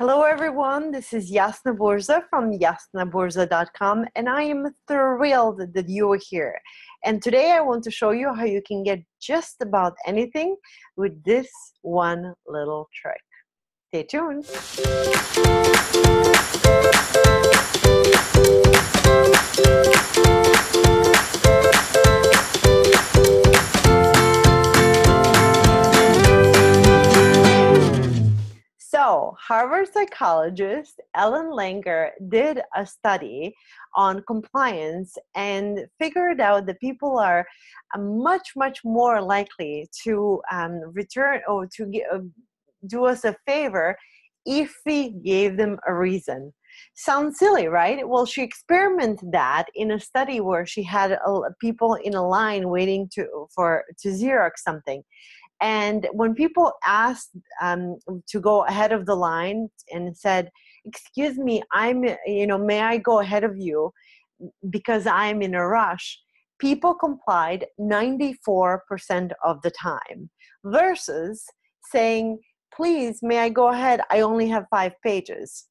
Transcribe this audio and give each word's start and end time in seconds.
Hello, 0.00 0.22
everyone. 0.22 0.90
This 0.90 1.12
is 1.12 1.30
Jasna 1.30 1.76
Burza 1.76 2.22
from 2.30 2.58
jasnaburza.com, 2.58 4.06
and 4.16 4.30
I 4.30 4.44
am 4.44 4.74
thrilled 4.88 5.60
that 5.74 5.90
you 5.90 6.10
are 6.12 6.20
here. 6.30 6.58
And 7.04 7.22
today 7.22 7.50
I 7.50 7.60
want 7.60 7.84
to 7.84 7.90
show 7.90 8.12
you 8.12 8.32
how 8.32 8.44
you 8.46 8.62
can 8.66 8.82
get 8.82 9.04
just 9.20 9.56
about 9.60 9.92
anything 10.06 10.56
with 10.96 11.22
this 11.22 11.50
one 11.82 12.32
little 12.46 12.88
trick. 12.94 13.20
Stay 13.88 14.04
tuned. 14.04 14.46
So, 29.10 29.34
Harvard 29.48 29.92
psychologist 29.92 31.00
Ellen 31.16 31.46
Langer 31.46 32.10
did 32.28 32.60
a 32.76 32.86
study 32.86 33.52
on 33.96 34.22
compliance 34.22 35.18
and 35.34 35.80
figured 35.98 36.40
out 36.40 36.66
that 36.66 36.78
people 36.78 37.18
are 37.18 37.44
uh, 37.92 37.98
much, 37.98 38.52
much 38.54 38.78
more 38.84 39.20
likely 39.20 39.88
to 40.04 40.40
um, 40.52 40.74
return 40.92 41.40
or 41.48 41.66
to 41.76 41.82
uh, 42.14 42.18
do 42.86 43.04
us 43.06 43.24
a 43.24 43.34
favor 43.48 43.96
if 44.46 44.72
we 44.86 45.10
gave 45.24 45.56
them 45.56 45.76
a 45.88 45.92
reason. 45.92 46.52
Sounds 46.94 47.36
silly, 47.36 47.66
right? 47.66 48.08
Well, 48.08 48.26
she 48.26 48.42
experimented 48.42 49.32
that 49.32 49.66
in 49.74 49.90
a 49.90 49.98
study 49.98 50.40
where 50.40 50.64
she 50.66 50.84
had 50.84 51.18
people 51.60 51.94
in 51.94 52.14
a 52.14 52.28
line 52.28 52.68
waiting 52.68 53.08
to 53.14 53.26
for 53.52 53.84
to 54.02 54.08
Xerox 54.10 54.58
something, 54.58 55.02
and 55.60 56.08
when 56.12 56.34
people 56.34 56.72
asked 56.86 57.30
um, 57.60 57.96
to 58.28 58.40
go 58.40 58.64
ahead 58.64 58.92
of 58.92 59.06
the 59.06 59.14
line 59.14 59.68
and 59.92 60.16
said, 60.16 60.50
"Excuse 60.84 61.38
me, 61.38 61.62
I'm 61.72 62.04
you 62.26 62.46
know, 62.46 62.58
may 62.58 62.80
I 62.80 62.96
go 62.98 63.20
ahead 63.20 63.44
of 63.44 63.56
you 63.58 63.92
because 64.70 65.06
I'm 65.06 65.42
in 65.42 65.54
a 65.54 65.66
rush?" 65.66 66.18
People 66.58 66.94
complied 66.94 67.66
94% 67.80 69.32
of 69.44 69.62
the 69.62 69.70
time, 69.70 70.30
versus 70.64 71.44
saying, 71.90 72.38
"Please, 72.74 73.20
may 73.22 73.38
I 73.40 73.48
go 73.48 73.68
ahead? 73.68 74.00
I 74.10 74.20
only 74.20 74.48
have 74.48 74.66
five 74.70 74.92
pages." 75.02 75.69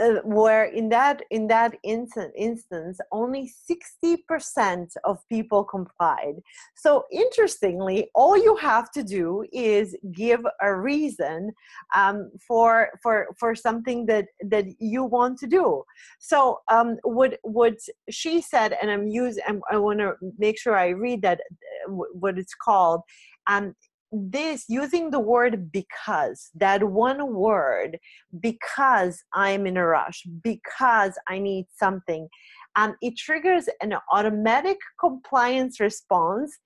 Uh, 0.00 0.20
where 0.24 0.64
in 0.64 0.88
that 0.88 1.22
in 1.30 1.46
that 1.48 1.76
instant 1.84 2.32
instance 2.36 2.98
only 3.12 3.52
60% 3.70 4.88
of 5.04 5.18
people 5.28 5.64
complied. 5.64 6.34
So 6.74 7.04
interestingly 7.12 8.10
all 8.14 8.36
you 8.36 8.56
have 8.56 8.90
to 8.92 9.02
do 9.02 9.44
is 9.52 9.96
give 10.12 10.40
a 10.60 10.74
reason 10.74 11.52
um, 11.94 12.30
for 12.46 12.90
for 13.02 13.28
for 13.38 13.54
something 13.54 14.06
that 14.06 14.26
that 14.48 14.66
you 14.78 15.04
want 15.04 15.38
to 15.38 15.46
do. 15.46 15.82
So 16.18 16.60
um, 16.70 16.96
what 17.02 17.38
what 17.42 17.74
she 18.08 18.40
said 18.40 18.76
and 18.80 18.90
i'm 18.90 19.08
using 19.08 19.42
i 19.70 19.76
want 19.76 19.98
to 19.98 20.14
make 20.38 20.58
sure 20.58 20.76
i 20.76 20.88
read 20.88 21.22
that 21.22 21.40
uh, 21.40 21.92
what 22.12 22.38
it's 22.38 22.54
called 22.54 23.00
um, 23.46 23.74
this 24.12 24.64
using 24.68 25.10
the 25.10 25.20
word 25.20 25.70
because 25.72 26.50
that 26.54 26.82
one 26.82 27.32
word 27.32 27.98
because 28.40 29.22
i'm 29.32 29.66
in 29.66 29.76
a 29.76 29.86
rush 29.86 30.24
because 30.42 31.16
i 31.28 31.38
need 31.38 31.66
something 31.76 32.28
um, 32.76 32.96
it 33.02 33.16
triggers 33.16 33.68
an 33.80 33.94
automatic 34.12 34.78
compliance 34.98 35.80
response 35.80 36.58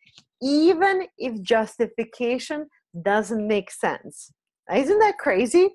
even 0.42 1.06
if 1.17 1.41
justification 1.42 2.67
doesn't 3.03 3.47
make 3.47 3.70
sense. 3.70 4.31
Isn't 4.72 4.98
that 4.98 5.19
crazy? 5.19 5.70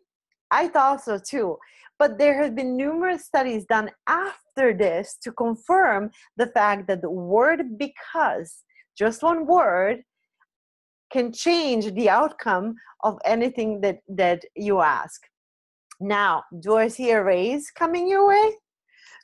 I 0.51 0.67
thought 0.67 1.03
so 1.03 1.17
too. 1.17 1.57
But 1.97 2.17
there 2.17 2.41
have 2.41 2.55
been 2.55 2.77
numerous 2.77 3.25
studies 3.25 3.65
done 3.65 3.89
after 4.07 4.73
this 4.73 5.17
to 5.23 5.31
confirm 5.31 6.11
the 6.37 6.47
fact 6.47 6.87
that 6.87 7.01
the 7.01 7.09
word 7.09 7.77
because 7.77 8.63
just 8.97 9.21
one 9.21 9.45
word 9.45 10.03
can 11.11 11.31
change 11.31 11.91
the 11.93 12.09
outcome 12.09 12.75
of 13.03 13.17
anything 13.25 13.81
that 13.81 13.99
that 14.07 14.43
you 14.55 14.81
ask. 14.81 15.21
Now 15.99 16.43
do 16.59 16.77
i 16.77 16.87
see 16.87 17.11
a 17.11 17.23
raise 17.23 17.71
coming 17.71 18.07
your 18.07 18.27
way. 18.27 18.51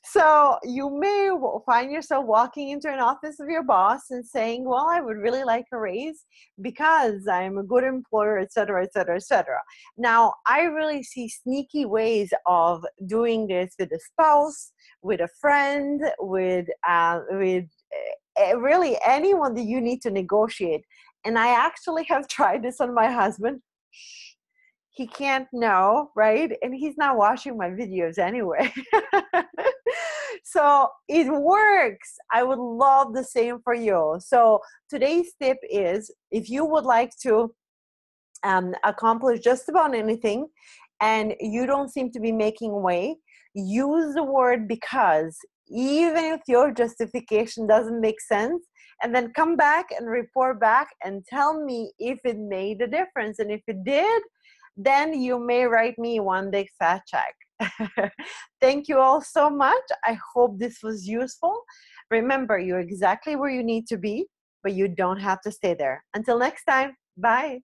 So 0.08 0.60
you 0.64 0.92
may 0.92 1.32
find 1.66 1.92
yourself 1.92 2.26
walking 2.28 2.70
into 2.70 2.94
an 2.94 3.00
office 3.00 3.40
of 3.40 3.50
your 3.50 3.64
boss 3.64 4.12
and 4.12 4.24
saying 4.24 4.64
well 4.64 4.88
i 4.88 5.02
would 5.02 5.18
really 5.18 5.44
like 5.44 5.66
a 5.74 5.80
raise 5.80 6.26
because 6.62 7.28
i'm 7.28 7.58
a 7.58 7.64
good 7.64 7.84
employer 7.84 8.38
etc 8.38 8.84
etc 8.84 9.16
etc 9.16 9.58
now 9.98 10.32
i 10.46 10.62
really 10.62 11.02
see 11.02 11.28
sneaky 11.28 11.86
ways 11.86 12.32
of 12.46 12.86
doing 13.08 13.48
this 13.48 13.74
with 13.80 13.92
a 13.92 14.00
spouse 14.00 14.74
with 15.02 15.22
a 15.22 15.30
friend 15.42 16.02
with 16.20 16.68
uh, 16.88 17.22
with 17.32 17.66
uh, 18.40 18.58
really 18.58 18.98
anyone 19.06 19.54
that 19.56 19.66
you 19.66 19.82
need 19.82 20.02
to 20.02 20.12
negotiate 20.12 20.84
and 21.26 21.38
I 21.38 21.50
actually 21.50 22.06
have 22.10 22.28
tried 22.30 22.64
this 22.64 22.80
on 22.80 22.94
my 22.94 23.12
husband. 23.12 23.62
He 24.92 25.08
can't 25.08 25.48
know, 25.52 26.12
right? 26.16 26.54
And 26.62 26.74
he's 26.74 26.96
not 26.98 27.18
watching 27.18 27.58
my 27.58 27.70
videos 27.70 28.18
anyway. 28.18 28.72
so 30.46 30.88
it 31.10 31.28
works. 31.30 32.16
I 32.32 32.44
would 32.44 32.60
love 32.60 33.14
the 33.14 33.26
same 33.26 33.60
for 33.62 33.74
you. 33.74 34.18
So 34.20 34.62
today's 34.90 35.34
tip 35.42 35.58
is 35.70 36.14
if 36.32 36.50
you 36.50 36.64
would 36.64 36.86
like 36.86 37.12
to 37.24 37.54
um, 38.46 38.74
accomplish 38.86 39.42
just 39.42 39.68
about 39.68 39.94
anything 39.94 40.48
and 41.02 41.36
you 41.42 41.66
don't 41.66 41.92
seem 41.92 42.10
to 42.12 42.22
be 42.22 42.32
making 42.32 42.82
way, 42.82 43.18
use 43.54 44.16
the 44.16 44.24
word 44.24 44.66
because 44.66 45.38
even 45.68 46.24
if 46.26 46.42
your 46.48 46.72
justification 46.72 47.68
doesn't 47.68 48.00
make 48.00 48.22
sense 48.22 48.64
and 49.02 49.14
then 49.14 49.34
come 49.34 49.56
back 49.56 49.88
and 49.98 50.10
report 50.10 50.60
back 50.60 50.90
and 51.04 51.26
tell 51.26 51.64
me 51.64 51.92
if 52.00 52.20
it 52.24 52.38
made 52.38 52.82
a 52.82 52.88
difference. 52.88 53.40
And 53.40 53.52
if 53.52 53.62
it 53.68 53.84
did, 53.84 54.22
then 54.78 55.14
you 55.14 55.40
may 55.40 55.66
write 55.66 55.98
me 55.98 56.20
one 56.20 56.52
big 56.52 56.68
fat 56.80 57.02
check. 57.08 57.36
Thank 58.62 58.88
you 58.88 59.00
all 59.00 59.22
so 59.22 59.50
much. 59.50 59.84
I 60.04 60.18
hope 60.34 60.60
this 60.60 60.80
was 60.84 61.08
useful. 61.08 61.64
Remember, 62.12 62.60
you're 62.60 62.80
exactly 62.80 63.36
where 63.36 63.50
you 63.50 63.64
need 63.64 63.88
to 63.88 63.98
be, 63.98 64.28
but 64.64 64.74
you 64.74 64.88
don't 64.88 65.20
have 65.20 65.42
to 65.42 65.52
stay 65.52 65.74
there. 65.74 66.04
Until 66.14 66.40
next 66.40 66.66
time, 66.66 66.96
bye. 67.18 67.60